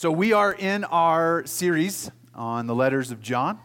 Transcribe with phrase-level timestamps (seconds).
[0.00, 3.58] So, we are in our series on the letters of John.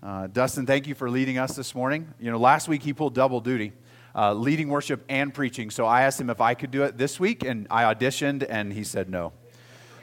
[0.00, 2.14] Uh, Dustin, thank you for leading us this morning.
[2.20, 3.72] You know, last week he pulled double duty,
[4.14, 5.70] uh, leading worship and preaching.
[5.70, 8.72] So, I asked him if I could do it this week, and I auditioned, and
[8.72, 9.32] he said no.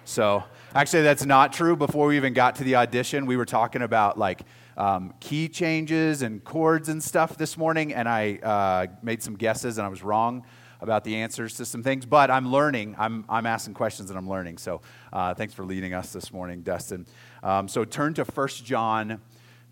[0.04, 0.44] So,
[0.76, 1.78] actually, that's not true.
[1.78, 4.42] Before we even got to the audition, we were talking about like
[4.76, 9.78] um, key changes and chords and stuff this morning, and I uh, made some guesses,
[9.78, 10.44] and I was wrong
[10.84, 12.96] about the answers to some things, but I'm learning.
[13.00, 14.58] I'm, I'm asking questions and I'm learning.
[14.58, 14.82] So
[15.14, 17.08] uh, thanks for leading us this morning, Dustin.
[17.42, 19.22] Um, so turn to 1 John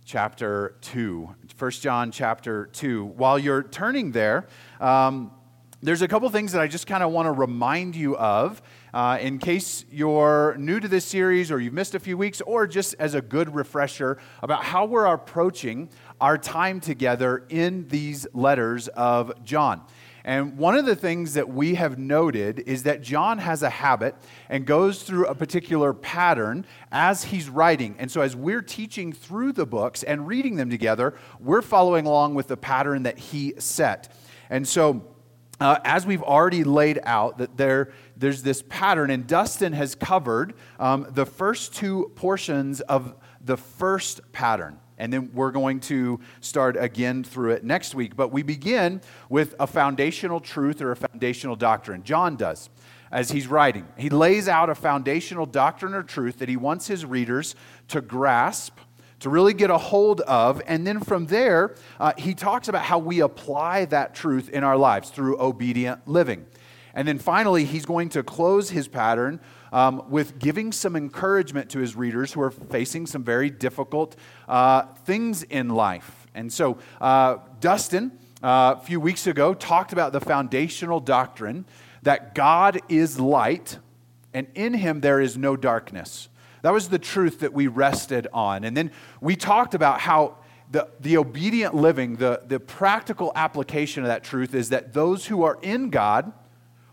[0.06, 1.36] chapter 2.
[1.60, 3.04] 1 John chapter 2.
[3.04, 4.48] While you're turning there,
[4.80, 5.32] um,
[5.84, 8.62] there's a couple things that I just kind of want to remind you of
[8.94, 12.68] uh, in case you're new to this series or you've missed a few weeks, or
[12.68, 15.90] just as a good refresher about how we're approaching
[16.22, 19.82] our time together in these letters of John.
[20.24, 24.16] And one of the things that we have noted is that John has a habit
[24.50, 27.96] and goes through a particular pattern as he's writing.
[27.98, 32.36] And so, as we're teaching through the books and reading them together, we're following along
[32.36, 34.14] with the pattern that he set.
[34.50, 35.04] And so,
[35.60, 40.56] uh, as we've already laid out, that there, there's this pattern, and Dustin has covered
[40.80, 46.78] um, the first two portions of the first pattern and then we're going to start
[46.78, 48.16] again through it next week.
[48.16, 52.04] But we begin with a foundational truth or a foundational doctrine.
[52.04, 52.70] John does
[53.12, 53.88] as he's writing.
[53.98, 57.56] He lays out a foundational doctrine or truth that he wants his readers
[57.88, 58.78] to grasp,
[59.22, 60.62] to really get a hold of.
[60.68, 64.78] And then from there, uh, he talks about how we apply that truth in our
[64.78, 66.46] lives through obedient living.
[66.94, 71.80] And then finally, he's going to close his pattern um, with giving some encouragement to
[71.80, 74.16] his readers who are facing some very difficult
[74.48, 76.28] uh, things in life.
[76.34, 78.12] And so, uh, Dustin,
[78.44, 81.66] uh, a few weeks ago, talked about the foundational doctrine
[82.04, 83.78] that God is light,
[84.34, 86.30] and in him there is no darkness.
[86.62, 88.64] That was the truth that we rested on.
[88.64, 90.38] And then we talked about how
[90.70, 95.44] the, the obedient living, the, the practical application of that truth is that those who
[95.44, 96.32] are in God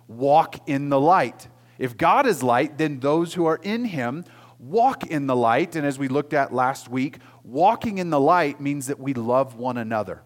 [0.08, 1.48] walk in the light.
[1.78, 4.24] If God is light, then those who are in him
[4.58, 5.76] walk in the light.
[5.76, 9.54] And as we looked at last week, walking in the light means that we love
[9.54, 10.22] one another.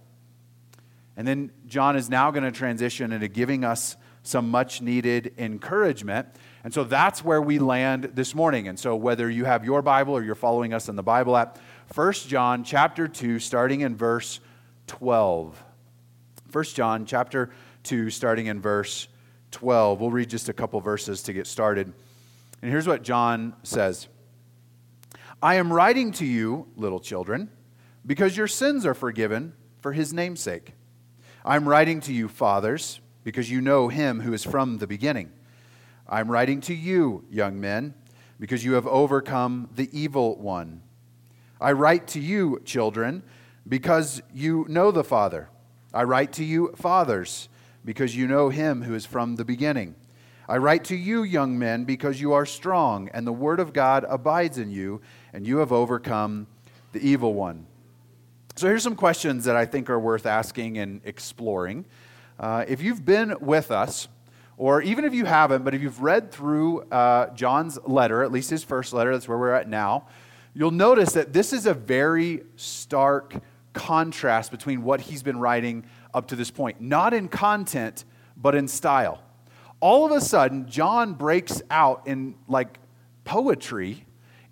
[1.17, 6.29] And then John is now going to transition into giving us some much needed encouragement.
[6.65, 8.69] And so that's where we land this morning.
[8.69, 11.59] And so whether you have your Bible or you're following us in the Bible app,
[11.95, 14.41] 1 John chapter 2 starting in verse
[14.87, 15.63] 12.
[16.51, 17.51] 1 John chapter
[17.83, 19.09] 2 starting in verse
[19.53, 20.01] 12.
[20.01, 21.93] We'll read just a couple verses to get started.
[22.61, 24.09] And here's what John says
[25.43, 27.51] I am writing to you, little children,
[28.05, 30.75] because your sins are forgiven for his name's sake.
[31.45, 35.33] I'm writing to you, fathers, because you know him who is from the beginning.
[36.09, 37.95] I'm writing to you, young men,
[38.39, 40.83] because you have overcome the evil one.
[41.61, 43.23] I write to you, children,
[43.69, 45.49] because you know the Father.
[45.95, 47.49] I write to you, fathers
[47.85, 49.95] because you know him who is from the beginning.
[50.49, 54.05] I write to you, young men, because you are strong, and the word of God
[54.09, 55.01] abides in you,
[55.33, 56.47] and you have overcome
[56.93, 57.67] the evil one.
[58.57, 61.87] So, here's some questions that I think are worth asking and exploring.
[62.39, 64.09] Uh, if you've been with us,
[64.57, 68.51] or even if you haven't, but if you've read through uh, John's letter, at least
[68.51, 70.07] his first letter, that's where we're at now,
[70.55, 73.35] you'll notice that this is a very stark
[73.73, 78.05] contrast between what he's been writing up to this point, not in content,
[78.37, 79.23] but in style.
[79.81, 82.79] All of a sudden, John breaks out in like
[83.25, 84.05] poetry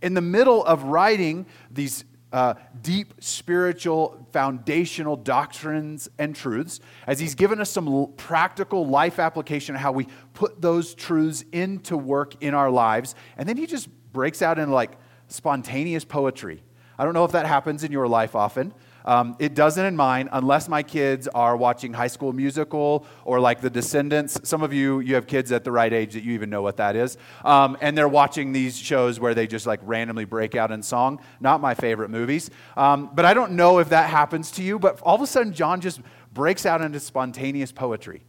[0.03, 7.35] in the middle of writing these uh, deep spiritual foundational doctrines and truths as he's
[7.35, 12.55] given us some practical life application of how we put those truths into work in
[12.55, 14.93] our lives and then he just breaks out in like
[15.27, 16.63] spontaneous poetry
[17.01, 18.73] i don't know if that happens in your life often
[19.05, 23.61] um, it doesn't in mine unless my kids are watching High School Musical or like
[23.61, 24.39] The Descendants.
[24.45, 26.77] Some of you, you have kids at the right age that you even know what
[26.79, 27.17] that is.
[27.45, 31.21] Um, and they're watching these shows where they just like randomly break out in song.
[31.41, 32.51] Not my favorite movies.
[32.77, 34.79] Um, but I don't know if that happens to you.
[34.79, 36.01] But all of a sudden, John just
[36.33, 38.23] breaks out into spontaneous poetry.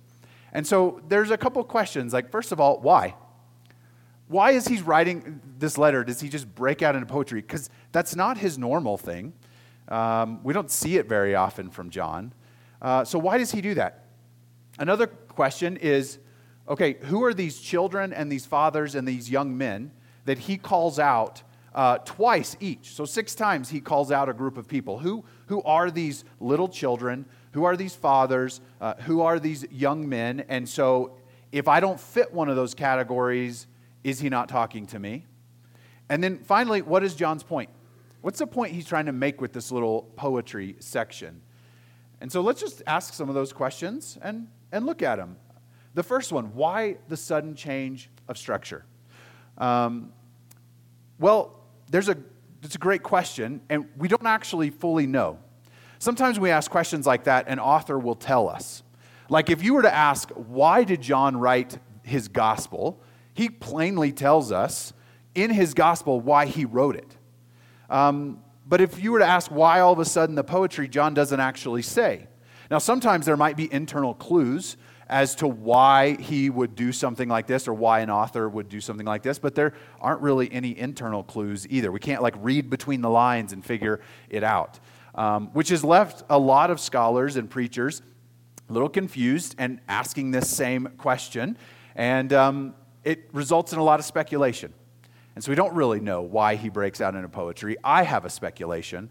[0.54, 2.13] And so there's a couple questions.
[2.13, 3.16] Like, first of all, why?
[4.28, 6.04] Why is he writing this letter?
[6.04, 7.42] Does he just break out into poetry?
[7.42, 9.34] Because that's not his normal thing.
[9.92, 12.34] Um, we don't see it very often from John.
[12.82, 14.06] Uh, so, why does he do that?
[14.80, 16.18] Another question is
[16.70, 19.92] okay, who are these children and these fathers and these young men
[20.24, 21.44] that he calls out
[21.76, 22.94] uh, twice each?
[22.94, 25.00] So, six times he calls out a group of people.
[25.00, 27.26] Who, who are these little children?
[27.52, 28.62] Who are these fathers?
[28.80, 30.46] Uh, who are these young men?
[30.48, 31.18] And so,
[31.52, 33.68] if I don't fit one of those categories,
[34.06, 35.26] is he not talking to me?
[36.08, 37.70] And then finally, what is John's point?
[38.22, 41.42] What's the point he's trying to make with this little poetry section?
[42.20, 45.38] And so let's just ask some of those questions and, and look at them.
[45.96, 48.86] The first one why the sudden change of structure?
[49.58, 50.14] Um,
[51.20, 51.60] well,
[51.90, 52.18] there's a,
[52.64, 55.40] it's a great question, and we don't actually fully know.
[56.00, 58.84] Sometimes we ask questions like that, an author will tell us.
[59.30, 63.02] Like if you were to ask, why did John write his gospel?
[63.34, 64.94] He plainly tells us
[65.36, 67.18] in his gospel why he wrote it.
[67.92, 71.14] Um, but if you were to ask why all of a sudden the poetry, John
[71.14, 72.28] doesn't actually say.
[72.72, 74.78] Now, sometimes there might be internal clues
[75.10, 78.80] as to why he would do something like this or why an author would do
[78.80, 81.92] something like this, but there aren't really any internal clues either.
[81.92, 84.00] We can't like read between the lines and figure
[84.30, 84.80] it out,
[85.14, 88.02] um, which has left a lot of scholars and preachers
[88.70, 91.58] a little confused and asking this same question.
[91.94, 92.74] And um,
[93.04, 94.74] it results in a lot of speculation.
[95.36, 97.78] And so we don't really know why he breaks out into poetry.
[97.83, 99.10] I have a speculation.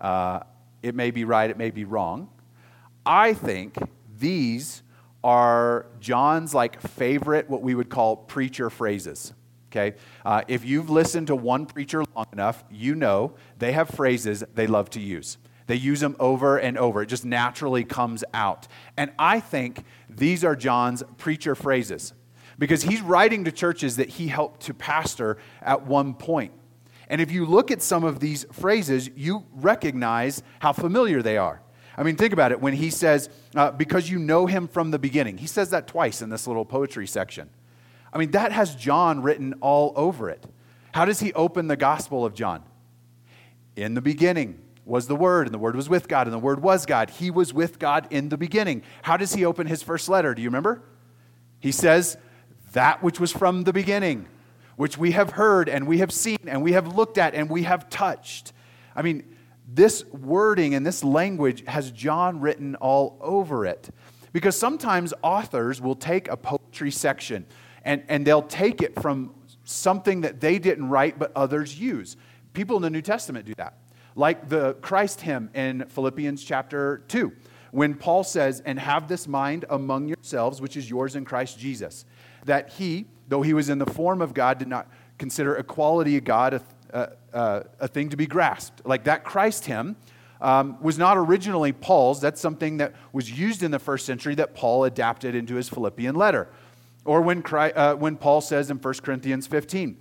[0.00, 0.40] Uh,
[0.82, 2.28] it may be right, it may be wrong.
[3.06, 3.76] I think
[4.18, 4.82] these
[5.22, 9.32] are John's like favorite, what we would call preacher phrases.
[9.70, 9.96] Okay?
[10.24, 14.66] Uh, if you've listened to one preacher long enough, you know they have phrases they
[14.66, 15.38] love to use.
[15.66, 17.02] They use them over and over.
[17.02, 18.68] It just naturally comes out.
[18.96, 22.12] And I think these are John's preacher phrases
[22.58, 26.52] because he's writing to churches that he helped to pastor at one point.
[27.08, 31.60] And if you look at some of these phrases, you recognize how familiar they are.
[31.96, 32.60] I mean, think about it.
[32.60, 36.22] When he says, uh, because you know him from the beginning, he says that twice
[36.22, 37.50] in this little poetry section.
[38.12, 40.44] I mean, that has John written all over it.
[40.92, 42.62] How does he open the Gospel of John?
[43.76, 46.62] In the beginning was the Word, and the Word was with God, and the Word
[46.62, 47.10] was God.
[47.10, 48.82] He was with God in the beginning.
[49.02, 50.34] How does he open his first letter?
[50.34, 50.82] Do you remember?
[51.58, 52.16] He says,
[52.74, 54.28] that which was from the beginning,
[54.76, 57.62] which we have heard and we have seen and we have looked at and we
[57.62, 58.52] have touched.
[58.94, 59.24] I mean,
[59.66, 63.88] this wording and this language has John written all over it.
[64.32, 67.46] Because sometimes authors will take a poetry section
[67.84, 72.16] and, and they'll take it from something that they didn't write but others use.
[72.52, 73.78] People in the New Testament do that.
[74.16, 77.32] Like the Christ hymn in Philippians chapter 2,
[77.70, 82.04] when Paul says, And have this mind among yourselves, which is yours in Christ Jesus
[82.44, 84.88] that he, though he was in the form of God, did not
[85.18, 86.54] consider equality of God
[86.92, 88.84] a, a, a thing to be grasped.
[88.84, 89.96] Like that Christ hymn
[90.40, 92.20] um, was not originally Paul's.
[92.20, 96.14] That's something that was used in the first century that Paul adapted into his Philippian
[96.14, 96.48] letter.
[97.04, 99.96] Or when, Christ, uh, when Paul says in 1 Corinthians 15,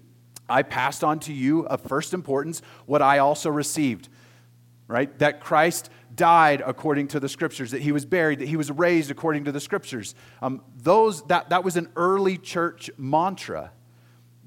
[0.50, 4.10] I passed on to you of first importance what I also received,
[4.88, 5.18] right?
[5.20, 9.12] That Christ died according to the scriptures, that he was buried, that he was raised
[9.12, 10.16] according to the scriptures.
[10.42, 13.72] Um, those, that, that was an early church mantra.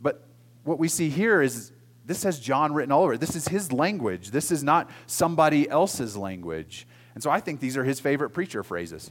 [0.00, 0.26] But
[0.64, 1.72] what we see here is
[2.04, 3.20] this has John written all over it.
[3.20, 4.30] This is his language.
[4.30, 6.86] This is not somebody else's language.
[7.14, 9.10] And so I think these are his favorite preacher phrases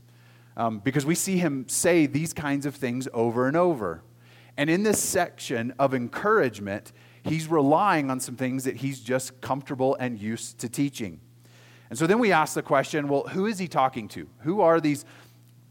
[0.56, 4.04] um, because we see him say these kinds of things over and over.
[4.58, 6.94] And in this section of encouragement,
[7.24, 11.20] he's relying on some things that he's just comfortable and used to teaching.
[11.90, 14.28] And so then we ask the question well, who is he talking to?
[14.40, 15.06] Who are these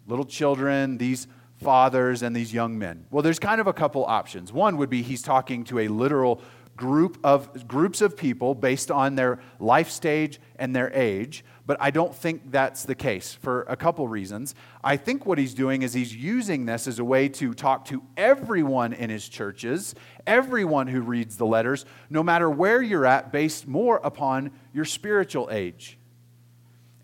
[0.07, 1.27] little children, these
[1.57, 3.07] fathers, and these young men?
[3.11, 4.53] Well, there's kind of a couple options.
[4.53, 6.41] One would be he's talking to a literal
[6.77, 11.91] group of groups of people based on their life stage and their age but i
[11.91, 15.93] don't think that's the case for a couple reasons i think what he's doing is
[15.93, 19.95] he's using this as a way to talk to everyone in his churches
[20.27, 25.49] everyone who reads the letters no matter where you're at based more upon your spiritual
[25.53, 25.97] age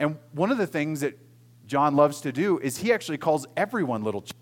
[0.00, 1.18] and one of the things that
[1.66, 4.40] John loves to do is he actually calls everyone little children.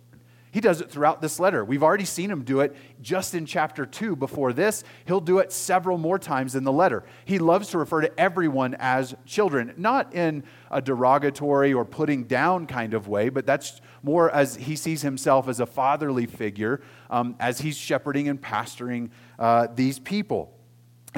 [0.50, 1.65] He does it throughout this letter.
[1.65, 4.83] We've already seen him do it just in chapter 2 before this.
[5.05, 7.05] He'll do it several more times in the letter.
[7.25, 12.67] He loves to refer to everyone as children, not in a derogatory or putting down
[12.67, 17.37] kind of way, but that's more as he sees himself as a fatherly figure um,
[17.41, 20.58] as he's shepherding and pastoring uh, these people.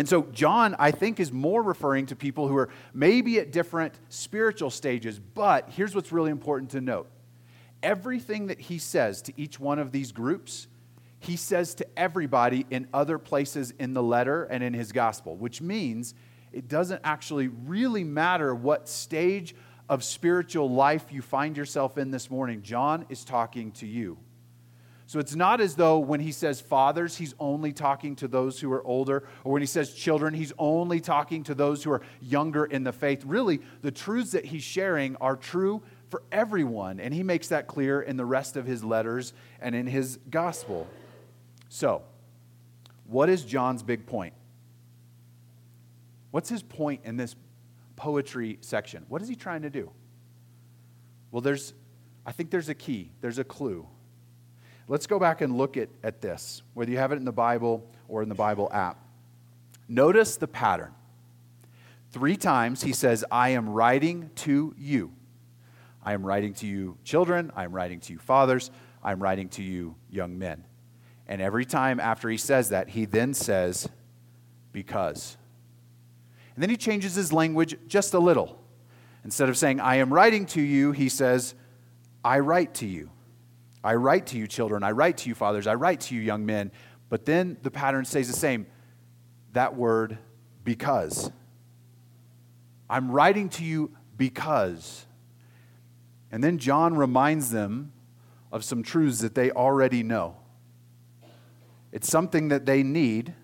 [0.00, 4.00] And so, John, I think, is more referring to people who are maybe at different
[4.08, 5.18] spiritual stages.
[5.18, 7.06] But here's what's really important to note
[7.82, 10.68] everything that he says to each one of these groups,
[11.18, 15.60] he says to everybody in other places in the letter and in his gospel, which
[15.60, 16.14] means
[16.50, 19.54] it doesn't actually really matter what stage
[19.86, 22.62] of spiritual life you find yourself in this morning.
[22.62, 24.16] John is talking to you.
[25.10, 28.70] So it's not as though when he says fathers, he's only talking to those who
[28.70, 32.64] are older, or when he says children, he's only talking to those who are younger
[32.64, 33.24] in the faith.
[33.24, 38.00] Really, the truths that he's sharing are true for everyone, and he makes that clear
[38.00, 40.86] in the rest of his letters and in his gospel.
[41.68, 42.02] So,
[43.06, 44.34] what is John's big point?
[46.30, 47.34] What's his point in this
[47.96, 49.06] poetry section?
[49.08, 49.90] What is he trying to do?
[51.32, 51.74] Well, there's,
[52.24, 53.88] I think there's a key, there's a clue.
[54.90, 57.88] Let's go back and look at, at this, whether you have it in the Bible
[58.08, 58.98] or in the Bible app.
[59.88, 60.92] Notice the pattern.
[62.10, 65.12] Three times he says, I am writing to you.
[66.02, 67.52] I am writing to you, children.
[67.54, 68.72] I am writing to you, fathers.
[69.00, 70.64] I am writing to you, young men.
[71.28, 73.88] And every time after he says that, he then says,
[74.72, 75.36] because.
[76.56, 78.60] And then he changes his language just a little.
[79.22, 81.54] Instead of saying, I am writing to you, he says,
[82.24, 83.10] I write to you.
[83.82, 84.82] I write to you, children.
[84.82, 85.66] I write to you, fathers.
[85.66, 86.70] I write to you, young men.
[87.08, 88.66] But then the pattern stays the same.
[89.52, 90.18] That word,
[90.64, 91.30] because.
[92.88, 95.06] I'm writing to you because.
[96.30, 97.92] And then John reminds them
[98.52, 100.36] of some truths that they already know.
[101.92, 103.34] It's something that they need,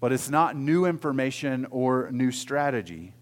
[0.00, 3.14] but it's not new information or new strategy.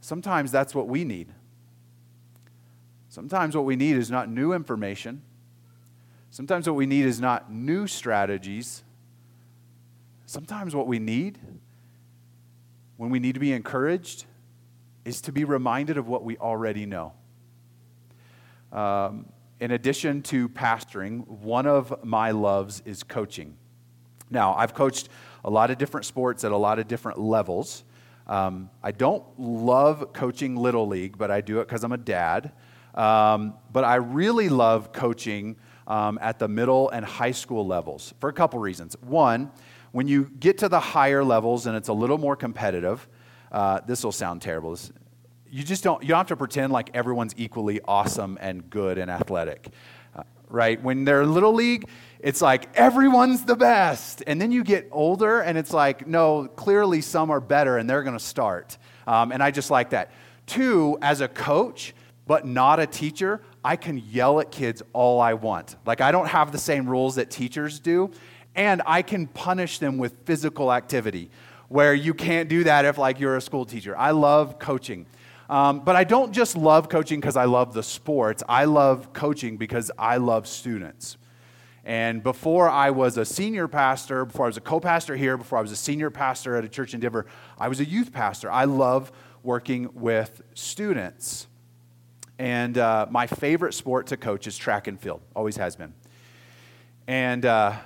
[0.00, 1.32] Sometimes that's what we need.
[3.12, 5.20] Sometimes what we need is not new information.
[6.30, 8.84] Sometimes what we need is not new strategies.
[10.24, 11.38] Sometimes what we need,
[12.96, 14.24] when we need to be encouraged,
[15.04, 17.12] is to be reminded of what we already know.
[18.72, 19.26] Um,
[19.60, 23.58] in addition to pastoring, one of my loves is coaching.
[24.30, 25.10] Now, I've coached
[25.44, 27.84] a lot of different sports at a lot of different levels.
[28.26, 32.52] Um, I don't love coaching Little League, but I do it because I'm a dad.
[32.94, 35.56] Um, but I really love coaching
[35.86, 38.96] um, at the middle and high school levels for a couple reasons.
[39.00, 39.50] One,
[39.92, 43.06] when you get to the higher levels and it's a little more competitive,
[43.50, 44.70] uh, this will sound terrible.
[44.70, 44.92] This,
[45.50, 49.10] you just don't, you don't have to pretend like everyone's equally awesome and good and
[49.10, 49.68] athletic,
[50.16, 50.82] uh, right?
[50.82, 51.88] When they're little league,
[52.20, 54.22] it's like everyone's the best.
[54.26, 58.02] And then you get older and it's like, no, clearly some are better and they're
[58.02, 58.78] going to start.
[59.06, 60.10] Um, and I just like that.
[60.46, 61.94] Two, as a coach,
[62.26, 65.76] but not a teacher, I can yell at kids all I want.
[65.86, 68.10] Like, I don't have the same rules that teachers do,
[68.54, 71.30] and I can punish them with physical activity,
[71.68, 73.96] where you can't do that if, like, you're a school teacher.
[73.96, 75.06] I love coaching.
[75.48, 79.56] Um, but I don't just love coaching because I love the sports, I love coaching
[79.56, 81.16] because I love students.
[81.84, 85.58] And before I was a senior pastor, before I was a co pastor here, before
[85.58, 87.26] I was a senior pastor at a church in Denver,
[87.58, 88.50] I was a youth pastor.
[88.50, 89.10] I love
[89.42, 91.48] working with students.
[92.42, 95.94] And uh, my favorite sport to coach is track and field, always has been.
[97.06, 97.76] And uh,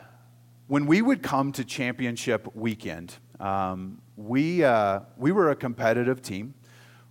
[0.67, 6.55] when we would come to championship weekend, um, we, uh, we were a competitive team.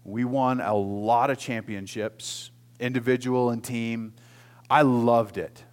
[0.04, 2.50] We won a lot of championships,
[2.80, 4.16] individual and team.
[4.68, 5.64] I loved it.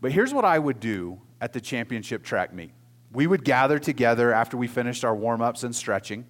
[0.00, 2.72] But here's what I would do at the championship track meet
[3.12, 6.26] we would gather together after we finished our warm ups and stretching.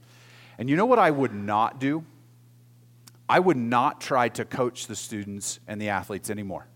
[0.58, 2.04] And you know what I would not do?
[3.32, 6.66] I would not try to coach the students and the athletes anymore.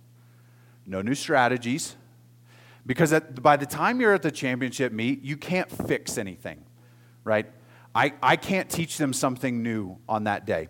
[0.87, 1.97] No new strategies,
[2.87, 6.65] because at, by the time you're at the championship meet, you can't fix anything,
[7.25, 7.45] right?
[7.95, 10.69] I, I can't teach them something new on that day.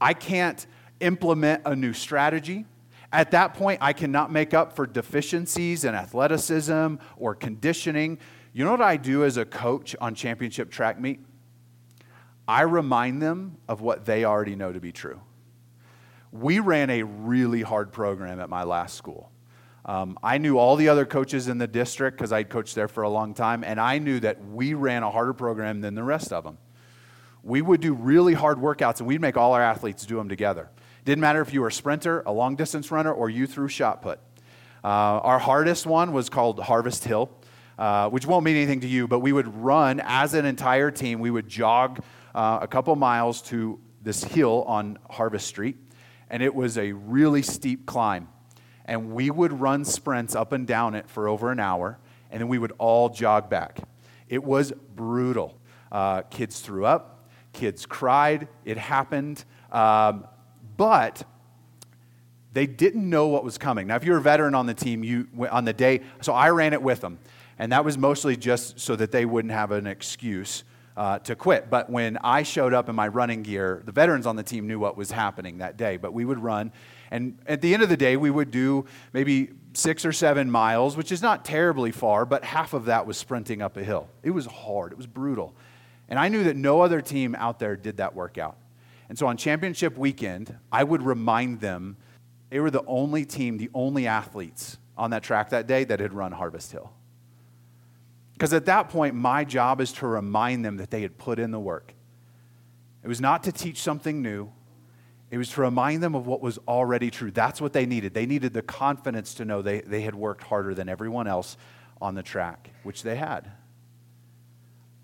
[0.00, 0.66] I can't
[0.98, 2.66] implement a new strategy.
[3.12, 8.18] At that point, I cannot make up for deficiencies in athleticism or conditioning.
[8.52, 11.20] You know what I do as a coach on championship track meet?
[12.52, 15.22] I remind them of what they already know to be true.
[16.32, 19.32] We ran a really hard program at my last school.
[19.86, 23.04] Um, I knew all the other coaches in the district because I'd coached there for
[23.04, 26.30] a long time, and I knew that we ran a harder program than the rest
[26.30, 26.58] of them.
[27.42, 30.68] We would do really hard workouts, and we'd make all our athletes do them together.
[31.06, 34.02] Didn't matter if you were a sprinter, a long distance runner, or you threw shot
[34.02, 34.20] put.
[34.84, 37.30] Uh, our hardest one was called Harvest Hill,
[37.78, 41.18] uh, which won't mean anything to you, but we would run as an entire team.
[41.18, 42.04] We would jog
[42.34, 45.76] uh, a couple miles to this hill on Harvest Street,
[46.30, 48.28] and it was a really steep climb.
[48.84, 51.98] And we would run sprints up and down it for over an hour,
[52.30, 53.78] and then we would all jog back.
[54.28, 55.58] It was brutal.
[55.90, 60.26] Uh, kids threw up, kids cried, it happened, um,
[60.76, 61.22] but
[62.54, 63.86] they didn't know what was coming.
[63.86, 66.72] Now, if you're a veteran on the team, you on the day, so I ran
[66.72, 67.18] it with them,
[67.58, 70.64] and that was mostly just so that they wouldn't have an excuse
[70.96, 71.70] uh, to quit.
[71.70, 74.78] But when I showed up in my running gear, the veterans on the team knew
[74.78, 75.96] what was happening that day.
[75.96, 76.72] But we would run,
[77.10, 80.96] and at the end of the day, we would do maybe six or seven miles,
[80.96, 84.08] which is not terribly far, but half of that was sprinting up a hill.
[84.22, 85.54] It was hard, it was brutal.
[86.08, 88.56] And I knew that no other team out there did that workout.
[89.08, 91.96] And so on championship weekend, I would remind them
[92.50, 96.12] they were the only team, the only athletes on that track that day that had
[96.12, 96.92] run Harvest Hill.
[98.34, 101.50] Because at that point, my job is to remind them that they had put in
[101.50, 101.94] the work.
[103.02, 104.52] It was not to teach something new,
[105.30, 107.30] it was to remind them of what was already true.
[107.30, 108.12] That's what they needed.
[108.12, 111.56] They needed the confidence to know they, they had worked harder than everyone else
[112.02, 113.50] on the track, which they had.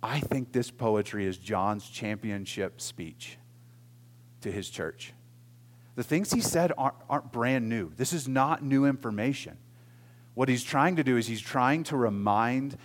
[0.03, 3.39] I think this poetry is John's championship speech
[4.43, 5.15] to his church.
[5.97, 7.91] The things he said aren't, aren't brand new.
[7.97, 9.57] This is not new information.
[10.35, 12.77] What he's trying to do is he's trying to remind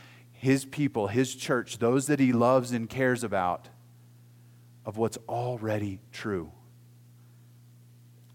[0.44, 3.70] his people, his church, those that he loves and cares about,
[4.86, 6.52] of what's already true.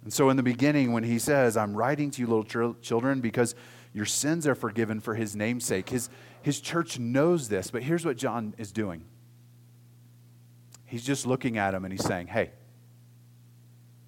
[0.05, 3.21] And so, in the beginning, when he says, I'm writing to you, little ch- children,
[3.21, 3.55] because
[3.93, 6.09] your sins are forgiven for his namesake, his,
[6.41, 7.71] his church knows this.
[7.71, 9.05] But here's what John is doing
[10.87, 12.53] he's just looking at him and he's saying, Hey,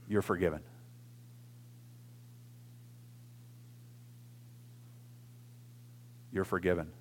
[0.08, 0.62] you're forgiven.
[6.32, 6.92] You're forgiven.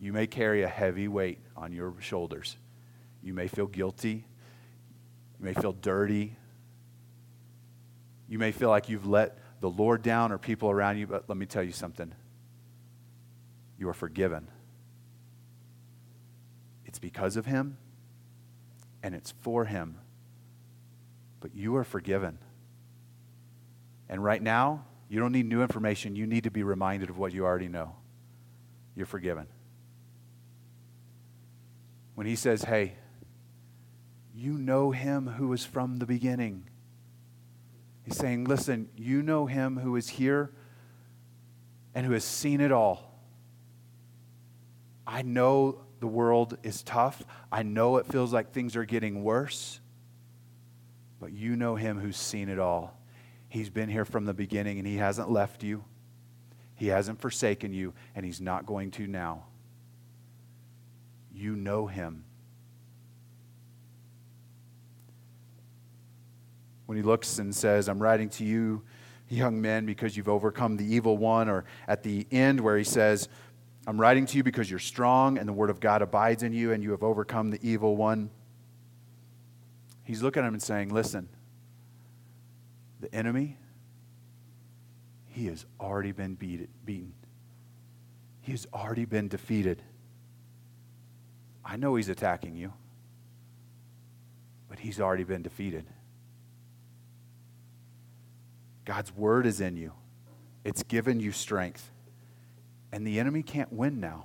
[0.00, 2.56] You may carry a heavy weight on your shoulders.
[3.22, 4.24] You may feel guilty.
[5.38, 6.36] You may feel dirty.
[8.28, 11.36] You may feel like you've let the Lord down or people around you, but let
[11.36, 12.12] me tell you something.
[13.78, 14.48] You are forgiven.
[16.84, 17.76] It's because of Him
[19.02, 19.98] and it's for Him.
[21.40, 22.38] But you are forgiven.
[24.08, 26.16] And right now, you don't need new information.
[26.16, 27.96] You need to be reminded of what you already know.
[28.94, 29.46] You're forgiven.
[32.18, 32.94] When He says, hey,
[34.34, 36.68] you know him who is from the beginning.
[38.02, 40.50] He's saying, listen, you know him who is here
[41.94, 43.22] and who has seen it all.
[45.06, 47.22] I know the world is tough.
[47.52, 49.78] I know it feels like things are getting worse.
[51.20, 53.00] But you know him who's seen it all.
[53.48, 55.84] He's been here from the beginning and he hasn't left you.
[56.74, 59.44] He hasn't forsaken you and he's not going to now.
[61.38, 62.24] You know him.
[66.88, 68.82] when he looks and says, I'm writing to you,
[69.28, 73.28] young men, because you've overcome the evil one, or at the end where he says,
[73.86, 76.72] I'm writing to you because you're strong and the word of God abides in you
[76.72, 78.30] and you have overcome the evil one.
[80.02, 81.28] He's looking at him and saying, Listen,
[83.00, 83.58] the enemy,
[85.26, 87.12] he has already been beat, beaten.
[88.40, 89.82] He has already been defeated.
[91.68, 92.72] I know he's attacking you,
[94.68, 95.84] but he's already been defeated.
[98.86, 99.92] God's word is in you,
[100.64, 101.90] it's given you strength.
[102.90, 104.24] And the enemy can't win now.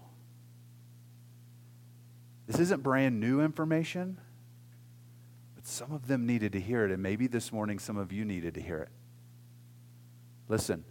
[2.47, 4.17] This isn't brand new information,
[5.53, 8.23] but some of them needed to hear it, and maybe this morning some of you
[8.23, 8.89] needed to hear it.
[10.47, 10.85] Listen,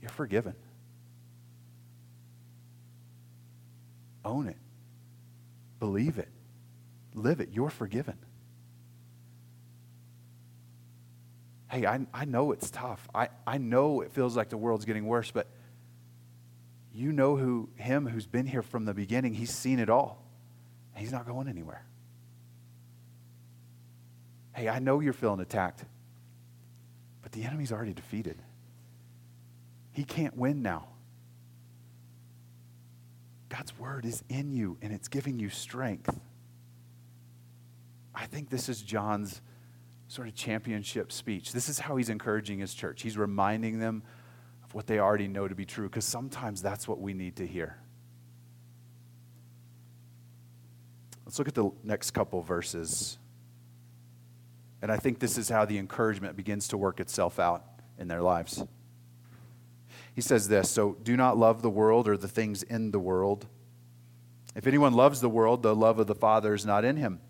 [0.00, 0.54] you're forgiven.
[4.24, 4.56] Own it,
[5.78, 6.28] believe it,
[7.14, 7.50] live it.
[7.52, 8.18] You're forgiven.
[11.76, 13.06] hey, I, I know it's tough.
[13.14, 15.48] I, I know it feels like the world's getting worse, but
[16.92, 20.22] you know who him who's been here from the beginning, he's seen it all.
[20.94, 21.84] He's not going anywhere.
[24.54, 25.84] Hey, I know you're feeling attacked,
[27.20, 28.40] but the enemy's already defeated.
[29.92, 30.88] He can't win now.
[33.48, 36.18] God's word is in you and it's giving you strength.
[38.14, 39.40] I think this is John's
[40.08, 41.52] sort of championship speech.
[41.52, 43.02] This is how he's encouraging his church.
[43.02, 44.02] He's reminding them
[44.64, 47.46] of what they already know to be true, because sometimes that's what we need to
[47.46, 47.76] hear.
[51.24, 53.18] Let's look at the next couple verses.
[54.80, 57.64] And I think this is how the encouragement begins to work itself out
[57.98, 58.64] in their lives.
[60.16, 63.46] He says this So do not love the world or the things in the world.
[64.56, 67.20] If anyone loves the world, the love of the Father is not in him.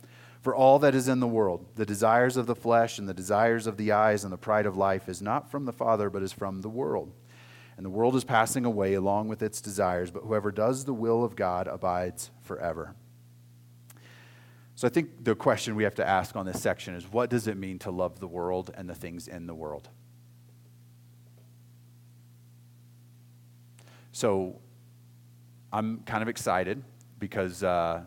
[0.40, 3.66] For all that is in the world, the desires of the flesh and the desires
[3.66, 6.32] of the eyes and the pride of life, is not from the Father, but is
[6.32, 7.12] from the world.
[7.76, 11.24] And the world is passing away along with its desires, but whoever does the will
[11.24, 12.94] of God abides forever.
[14.76, 17.48] So I think the question we have to ask on this section is what does
[17.48, 19.88] it mean to love the world and the things in the world?
[24.16, 24.58] So
[25.70, 26.82] I'm kind of excited
[27.18, 28.00] because uh,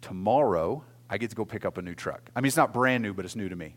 [0.00, 2.28] tomorrow, I get to go pick up a new truck.
[2.34, 3.76] I mean, it's not brand new, but it's new to me.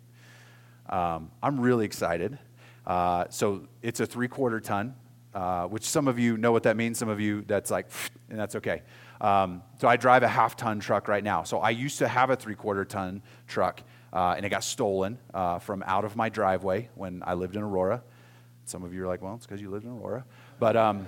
[0.90, 2.40] Um, I'm really excited.
[2.84, 4.96] Uh, so it's a three quarter ton,
[5.36, 6.98] uh, which some of you know what that means.
[6.98, 7.92] Some of you, that's like,
[8.32, 8.82] and that's okay.
[9.22, 11.44] Um, so I drive a half ton truck right now.
[11.44, 15.20] So I used to have a three quarter ton truck, uh, and it got stolen
[15.32, 18.02] uh, from out of my driveway when I lived in Aurora.
[18.66, 20.26] Some of you are like, well, it's because you lived in Aurora.
[20.60, 21.08] But um,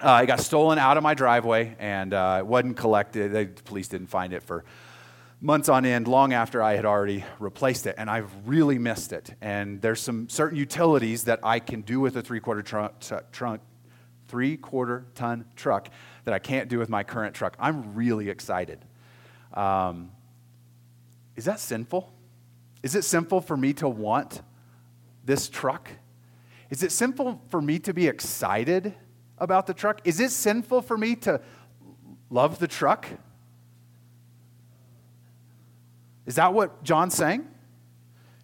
[0.00, 3.32] uh, it got stolen out of my driveway and uh, it wasn't collected.
[3.32, 4.64] The police didn't find it for
[5.40, 7.94] months on end, long after I had already replaced it.
[7.98, 9.34] And I've really missed it.
[9.40, 12.92] And there's some certain utilities that I can do with a three quarter trunk,
[13.32, 13.60] trunk
[14.28, 15.88] three quarter ton truck
[16.24, 17.56] that I can't do with my current truck.
[17.58, 18.84] I'm really excited.
[19.54, 20.10] Um,
[21.36, 22.12] is that sinful?
[22.82, 24.42] Is it sinful for me to want
[25.24, 25.90] this truck?
[26.70, 28.94] Is it sinful for me to be excited
[29.38, 30.00] about the truck?
[30.04, 31.40] Is it sinful for me to
[32.30, 33.06] love the truck?
[36.26, 37.46] Is that what John's saying?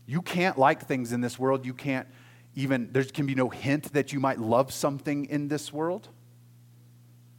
[0.06, 1.66] You can't like things in this world.
[1.66, 2.06] You can't
[2.54, 6.08] even, there can be no hint that you might love something in this world.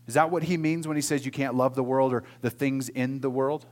[0.07, 2.49] Is that what he means when he says you can't love the world or the
[2.49, 3.65] things in the world?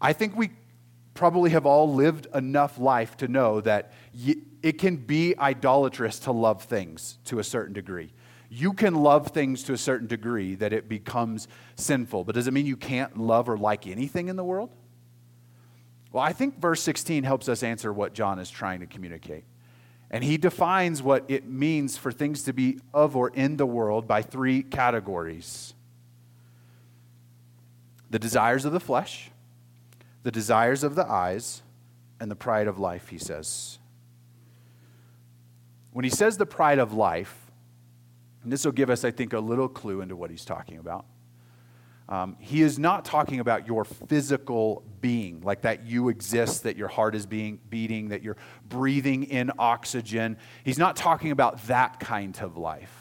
[0.00, 0.50] I think we
[1.14, 3.92] probably have all lived enough life to know that
[4.62, 8.12] it can be idolatrous to love things to a certain degree.
[8.48, 12.52] You can love things to a certain degree that it becomes sinful, but does it
[12.52, 14.70] mean you can't love or like anything in the world?
[16.12, 19.44] Well, I think verse 16 helps us answer what John is trying to communicate.
[20.10, 24.06] And he defines what it means for things to be of or in the world
[24.06, 25.74] by three categories
[28.10, 29.30] the desires of the flesh,
[30.22, 31.62] the desires of the eyes,
[32.20, 33.78] and the pride of life, he says.
[35.92, 37.50] When he says the pride of life,
[38.42, 41.06] and this will give us, I think, a little clue into what he's talking about.
[42.08, 46.88] Um, he is not talking about your physical being, like that you exist, that your
[46.88, 48.36] heart is being beating, that you're
[48.68, 50.36] breathing in oxygen.
[50.64, 52.92] He's not talking about that kind of life.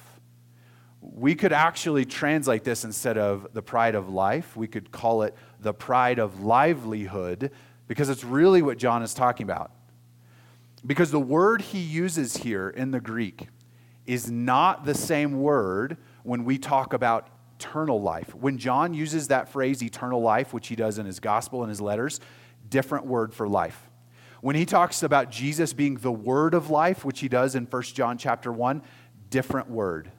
[1.02, 5.36] We could actually translate this instead of the pride of life, we could call it
[5.60, 7.52] the pride of livelihood,
[7.88, 9.72] because it's really what John is talking about.
[10.86, 13.48] Because the word he uses here in the Greek
[14.06, 18.34] is not the same word when we talk about eternal life.
[18.34, 21.80] When John uses that phrase, eternal life, which he does in his gospel and his
[21.80, 22.20] letters,
[22.68, 23.90] different word for life.
[24.42, 27.82] When he talks about Jesus being the word of life, which he does in 1
[27.84, 28.82] John chapter 1,
[29.30, 30.12] different word.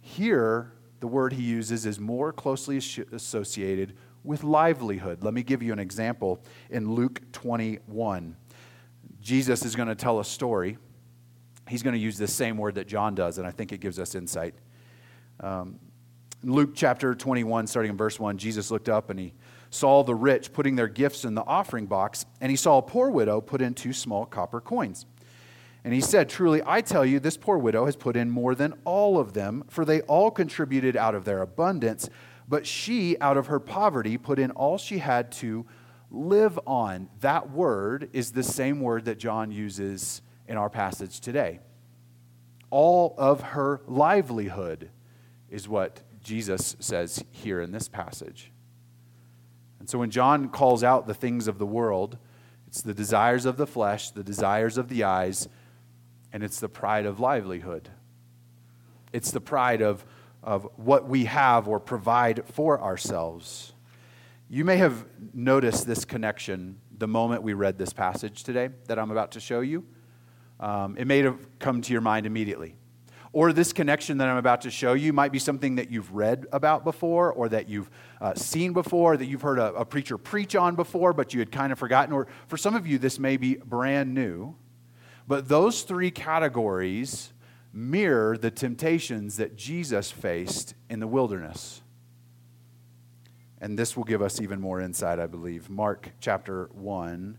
[0.00, 2.78] Here, the word he uses is more closely
[3.12, 5.22] associated with livelihood.
[5.22, 8.36] Let me give you an example in Luke 21.
[9.28, 10.78] Jesus is going to tell a story.
[11.68, 13.98] He's going to use the same word that John does, and I think it gives
[13.98, 14.54] us insight.
[15.40, 15.78] Um,
[16.42, 19.34] Luke chapter 21, starting in verse 1, Jesus looked up and he
[19.68, 23.10] saw the rich putting their gifts in the offering box, and he saw a poor
[23.10, 25.04] widow put in two small copper coins.
[25.84, 28.72] And he said, Truly, I tell you, this poor widow has put in more than
[28.86, 32.08] all of them, for they all contributed out of their abundance,
[32.48, 35.66] but she, out of her poverty, put in all she had to
[36.10, 37.08] live on.
[37.20, 41.60] That word is the same word that John uses in our passage today.
[42.70, 44.90] All of her livelihood
[45.50, 48.52] is what Jesus says here in this passage.
[49.80, 52.18] And so when John calls out the things of the world,
[52.66, 55.48] it's the desires of the flesh, the desires of the eyes,
[56.32, 57.88] and it's the pride of livelihood.
[59.12, 60.04] It's the pride of,
[60.42, 63.72] of what we have or provide for ourselves.
[64.50, 69.10] You may have noticed this connection the moment we read this passage today that I'm
[69.10, 69.84] about to show you.
[70.58, 72.74] Um, it may have come to your mind immediately.
[73.34, 76.46] Or this connection that I'm about to show you might be something that you've read
[76.50, 77.90] about before, or that you've
[78.22, 81.52] uh, seen before, that you've heard a, a preacher preach on before, but you had
[81.52, 82.14] kind of forgotten.
[82.14, 84.56] Or for some of you, this may be brand new.
[85.26, 87.34] But those three categories
[87.70, 91.82] mirror the temptations that Jesus faced in the wilderness.
[93.60, 95.68] And this will give us even more insight, I believe.
[95.68, 97.38] Mark chapter 1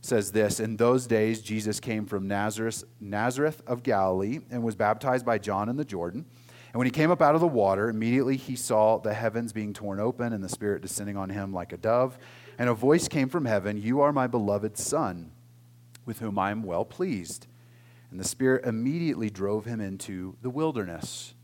[0.00, 5.26] says this In those days, Jesus came from Nazareth, Nazareth of Galilee and was baptized
[5.26, 6.24] by John in the Jordan.
[6.72, 9.72] And when he came up out of the water, immediately he saw the heavens being
[9.72, 12.18] torn open and the Spirit descending on him like a dove.
[12.58, 15.32] And a voice came from heaven You are my beloved Son,
[16.04, 17.46] with whom I am well pleased.
[18.10, 21.34] And the Spirit immediately drove him into the wilderness.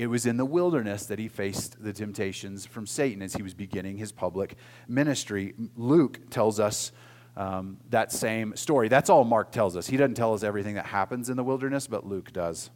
[0.00, 3.52] It was in the wilderness that he faced the temptations from Satan as he was
[3.52, 4.56] beginning his public
[4.88, 5.52] ministry.
[5.76, 6.92] Luke tells us
[7.36, 8.88] um, that same story.
[8.88, 9.86] That's all Mark tells us.
[9.86, 12.70] He doesn't tell us everything that happens in the wilderness, but Luke does.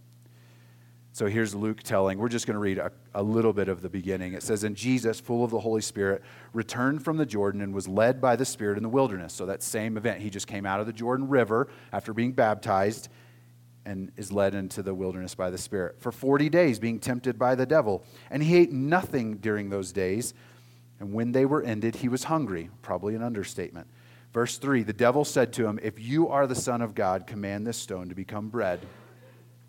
[1.12, 2.18] So here's Luke telling.
[2.18, 4.34] We're just going to read a, a, little bit of the beginning.
[4.34, 6.20] It says, And Jesus, full of the Holy Spirit,
[6.52, 9.32] returned from the Jordan and was led by the Spirit in the wilderness.
[9.32, 10.20] So that same event.
[10.20, 13.08] He just came out of the Jordan River after being baptized
[13.86, 17.54] and is led into the wilderness by the Spirit for 40 days, being tempted by
[17.54, 18.04] the devil.
[18.30, 20.34] And he ate nothing during those days.
[21.00, 22.70] And when they were ended, he was hungry.
[22.82, 23.88] Probably an understatement.
[24.32, 27.66] Verse 3 The devil said to him, If you are the Son of God, command
[27.66, 28.80] this stone to become bread.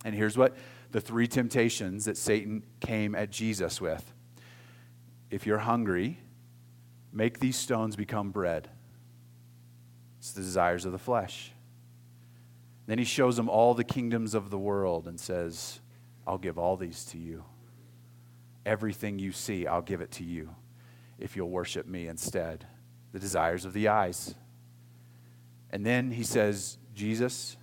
[0.04, 0.56] And here's what
[0.91, 4.13] the three temptations that Satan came at Jesus with
[5.30, 6.19] If you're hungry,
[7.12, 8.69] make these stones become bread.
[10.19, 11.51] It's the desires of the flesh.
[12.88, 15.80] Then he shows them all the kingdoms of the world and says,
[16.28, 17.43] I'll give all these to you.
[18.65, 20.56] Everything you see, I'll give it to you
[21.17, 22.67] if you'll worship me instead.
[23.12, 24.36] The desires of the eyes.
[25.71, 27.58] And then he says, Jesus,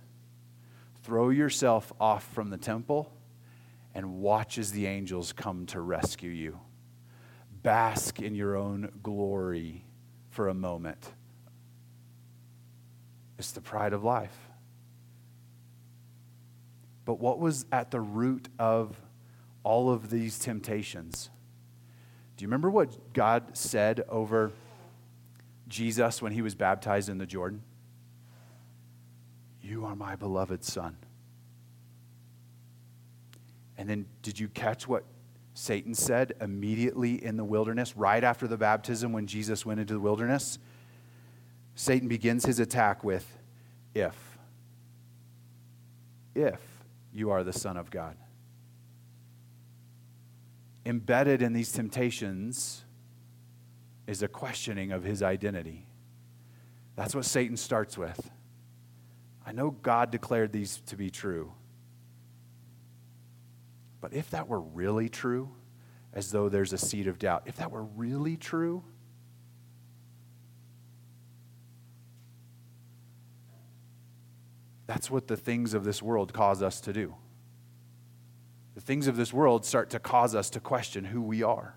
[1.03, 3.11] throw yourself off from the temple
[3.93, 6.59] and watch as the angels come to rescue you.
[7.61, 9.85] Bask in your own glory
[10.29, 11.11] for a moment.
[13.37, 14.35] It's the pride of life.
[17.05, 18.99] But what was at the root of
[19.63, 21.29] all of these temptations?
[22.37, 24.51] Do you remember what God said over
[25.67, 27.61] Jesus when he was baptized in the Jordan?
[29.61, 30.97] You are my beloved Son.
[33.77, 35.03] And then did you catch what
[35.53, 39.99] Satan said immediately in the wilderness, right after the baptism when Jesus went into the
[39.99, 40.59] wilderness?
[41.75, 43.25] Satan begins his attack with,
[43.93, 44.15] if.
[46.35, 46.72] If
[47.13, 48.17] you are the Son of God.
[50.85, 52.83] Embedded in these temptations
[54.07, 55.87] is a questioning of his identity.
[56.95, 58.31] That's what Satan starts with.
[59.45, 61.53] I know God declared these to be true.
[64.01, 65.51] But if that were really true,
[66.13, 68.83] as though there's a seed of doubt, if that were really true,
[74.85, 77.15] that's what the things of this world cause us to do.
[78.75, 81.75] The things of this world start to cause us to question who we are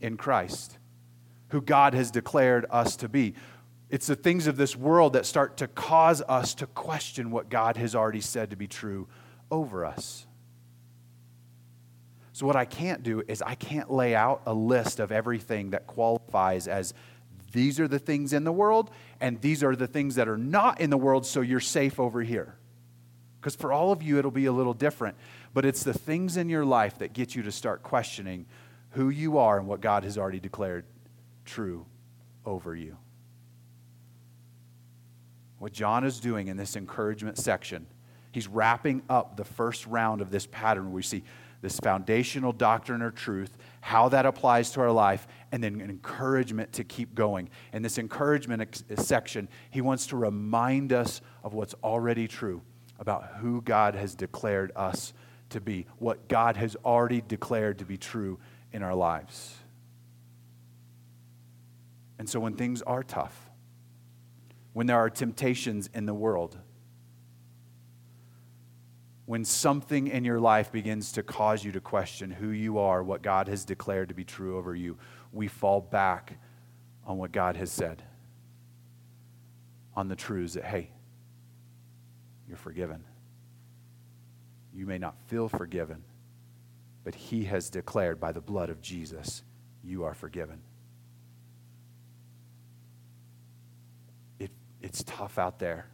[0.00, 0.78] in Christ,
[1.48, 3.34] who God has declared us to be.
[3.90, 7.76] It's the things of this world that start to cause us to question what God
[7.76, 9.08] has already said to be true
[9.50, 10.26] over us.
[12.32, 15.88] So, what I can't do is I can't lay out a list of everything that
[15.88, 16.94] qualifies as
[17.50, 18.90] these are the things in the world,
[19.20, 22.22] and these are the things that are not in the world, so you're safe over
[22.22, 22.56] here.
[23.40, 25.16] Because for all of you, it'll be a little different.
[25.54, 28.46] But it's the things in your life that get you to start questioning
[28.90, 30.84] who you are and what God has already declared
[31.44, 31.86] true
[32.44, 32.96] over you.
[35.58, 37.86] What John is doing in this encouragement section,
[38.32, 40.92] he's wrapping up the first round of this pattern.
[40.92, 41.24] We see
[41.60, 46.72] this foundational doctrine or truth, how that applies to our life, and then an encouragement
[46.74, 47.50] to keep going.
[47.72, 52.62] In this encouragement ex- eh, section, he wants to remind us of what's already true
[52.98, 55.12] about who God has declared us
[55.50, 58.38] to be, what God has already declared to be true
[58.72, 59.56] in our lives.
[62.18, 63.48] And so when things are tough,
[64.72, 66.58] when there are temptations in the world,
[69.28, 73.20] when something in your life begins to cause you to question who you are, what
[73.20, 74.96] God has declared to be true over you,
[75.32, 76.38] we fall back
[77.04, 78.02] on what God has said,
[79.94, 80.88] on the truths that, hey,
[82.48, 83.04] you're forgiven.
[84.72, 86.02] You may not feel forgiven,
[87.04, 89.42] but He has declared by the blood of Jesus,
[89.84, 90.62] you are forgiven.
[94.38, 95.90] It, it's tough out there.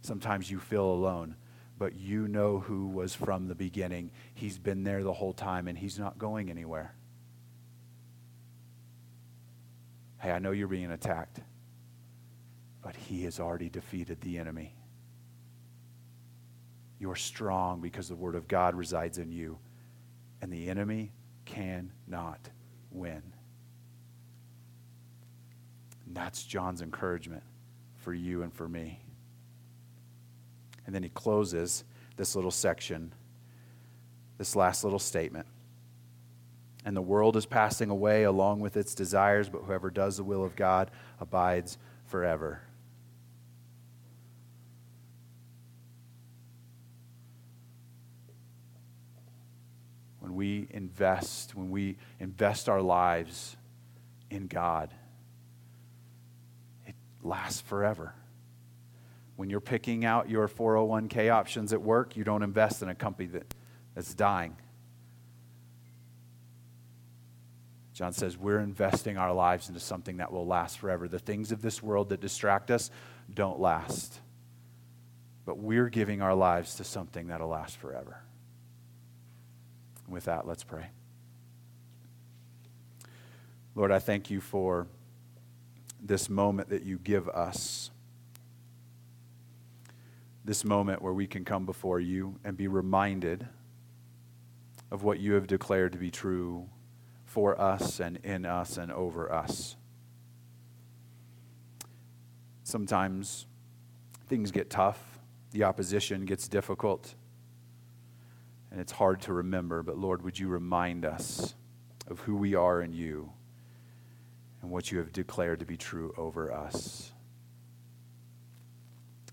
[0.00, 1.36] Sometimes you feel alone
[1.80, 4.10] but you know who was from the beginning.
[4.34, 6.94] He's been there the whole time and he's not going anywhere.
[10.18, 11.40] Hey, I know you're being attacked,
[12.82, 14.76] but he has already defeated the enemy.
[16.98, 19.58] You're strong because the word of God resides in you,
[20.42, 21.12] and the enemy
[21.46, 22.50] cannot
[22.90, 23.22] win.
[26.04, 27.42] And that's John's encouragement
[27.96, 29.00] for you and for me.
[30.86, 31.84] And then he closes
[32.16, 33.12] this little section,
[34.38, 35.46] this last little statement.
[36.84, 40.44] And the world is passing away along with its desires, but whoever does the will
[40.44, 40.90] of God
[41.20, 42.62] abides forever.
[50.20, 53.56] When we invest, when we invest our lives
[54.30, 54.94] in God,
[56.86, 58.14] it lasts forever.
[59.40, 63.26] When you're picking out your 401k options at work, you don't invest in a company
[63.28, 63.54] that,
[63.94, 64.54] that's dying.
[67.94, 71.08] John says we're investing our lives into something that will last forever.
[71.08, 72.90] The things of this world that distract us
[73.32, 74.20] don't last.
[75.46, 78.20] But we're giving our lives to something that'll last forever.
[80.06, 80.88] with that, let's pray.
[83.74, 84.86] Lord, I thank you for
[85.98, 87.90] this moment that you give us
[90.44, 93.46] this moment where we can come before you and be reminded
[94.90, 96.68] of what you have declared to be true
[97.24, 99.76] for us and in us and over us.
[102.64, 103.46] Sometimes
[104.28, 105.18] things get tough,
[105.52, 107.14] the opposition gets difficult,
[108.70, 109.82] and it's hard to remember.
[109.82, 111.54] But Lord, would you remind us
[112.08, 113.32] of who we are in you
[114.62, 117.12] and what you have declared to be true over us?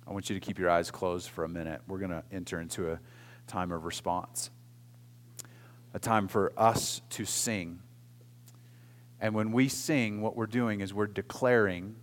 [0.07, 1.81] I want you to keep your eyes closed for a minute.
[1.87, 2.99] We're going to enter into a
[3.45, 4.49] time of response,
[5.93, 7.79] a time for us to sing.
[9.19, 11.95] And when we sing, what we're doing is we're declaring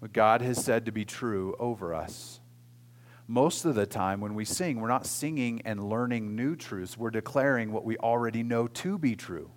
[0.00, 2.40] what God has said to be true over us.
[3.26, 7.10] Most of the time, when we sing, we're not singing and learning new truths, we're
[7.10, 9.50] declaring what we already know to be true.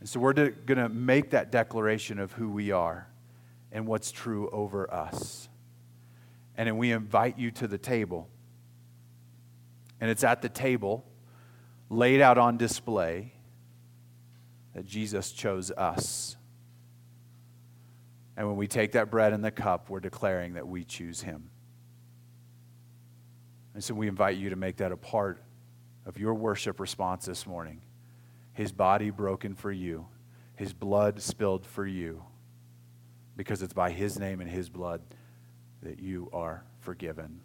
[0.00, 3.08] And so we're de- going to make that declaration of who we are
[3.72, 5.48] and what's true over us.
[6.56, 8.28] And we invite you to the table.
[10.00, 11.04] And it's at the table,
[11.88, 13.32] laid out on display,
[14.74, 16.36] that Jesus chose us.
[18.36, 21.50] And when we take that bread and the cup, we're declaring that we choose him.
[23.74, 25.42] And so we invite you to make that a part
[26.06, 27.80] of your worship response this morning.
[28.52, 30.06] His body broken for you,
[30.56, 32.24] his blood spilled for you
[33.38, 35.00] because it's by His name and His blood
[35.82, 37.40] that you are forgiven.